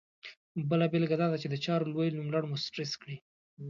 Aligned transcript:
بله 0.69 0.85
بېلګه 0.91 1.15
دا 1.21 1.27
ده 1.31 1.37
چې 1.41 1.47
د 1.49 1.55
چارو 1.65 1.89
لوی 1.93 2.09
نوملړ 2.17 2.43
مو 2.49 2.57
سټرس 2.63 2.91
کړي. 3.01 3.17